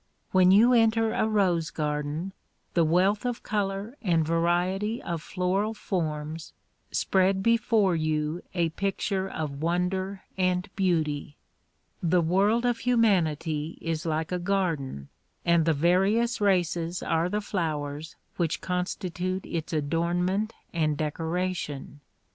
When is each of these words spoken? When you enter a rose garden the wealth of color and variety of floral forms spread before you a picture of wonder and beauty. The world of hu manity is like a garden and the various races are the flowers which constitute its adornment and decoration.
When 0.31 0.49
you 0.49 0.73
enter 0.73 1.13
a 1.13 1.27
rose 1.27 1.69
garden 1.69 2.33
the 2.73 2.83
wealth 2.83 3.23
of 3.23 3.43
color 3.43 3.95
and 4.01 4.25
variety 4.25 4.99
of 4.99 5.21
floral 5.21 5.75
forms 5.75 6.53
spread 6.91 7.43
before 7.43 7.95
you 7.95 8.41
a 8.55 8.69
picture 8.69 9.29
of 9.29 9.61
wonder 9.61 10.23
and 10.39 10.67
beauty. 10.75 11.37
The 12.01 12.19
world 12.19 12.65
of 12.65 12.79
hu 12.79 12.97
manity 12.97 13.77
is 13.79 14.03
like 14.03 14.31
a 14.31 14.39
garden 14.39 15.09
and 15.45 15.65
the 15.65 15.71
various 15.73 16.41
races 16.41 17.03
are 17.03 17.29
the 17.29 17.39
flowers 17.39 18.15
which 18.37 18.59
constitute 18.59 19.45
its 19.45 19.71
adornment 19.71 20.51
and 20.73 20.97
decoration. 20.97 21.99